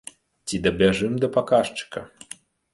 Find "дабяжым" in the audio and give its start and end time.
0.65-1.13